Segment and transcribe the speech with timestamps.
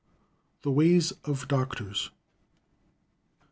[0.63, 2.09] The Ways of Doctors.